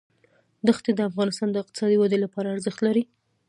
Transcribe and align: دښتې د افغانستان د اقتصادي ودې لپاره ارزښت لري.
دښتې 0.67 0.91
د 0.95 0.99
افغانستان 1.09 1.49
د 1.51 1.55
اقتصادي 1.63 1.97
ودې 1.99 2.17
لپاره 2.25 2.51
ارزښت 2.55 2.79
لري. 2.87 3.03